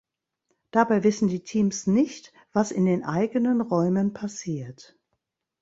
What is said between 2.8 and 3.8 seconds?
den eigenen